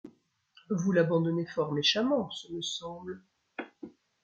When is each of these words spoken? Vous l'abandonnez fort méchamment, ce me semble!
Vous 0.71 0.91
l'abandonnez 0.91 1.45
fort 1.45 1.73
méchamment, 1.73 2.31
ce 2.31 2.51
me 2.51 2.63
semble! 2.63 3.21